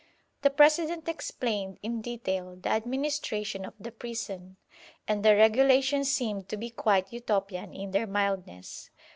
[0.41, 4.57] The President explained in detail the administration of the prison,
[5.07, 8.89] and the regulations seemed to be quite Utopian in their mildness.